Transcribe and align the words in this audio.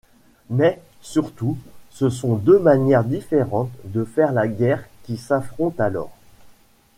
Mais, 0.49 0.79
surtout, 1.03 1.59
ce 1.91 2.09
sont 2.09 2.33
deux 2.35 2.57
manières 2.57 3.03
différentes 3.03 3.69
de 3.83 4.03
faire 4.03 4.31
la 4.31 4.47
guerre 4.47 4.83
qui 5.03 5.15
s’affrontent 5.15 5.83
alors. 5.83 6.09